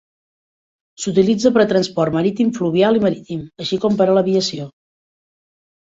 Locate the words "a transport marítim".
1.65-2.49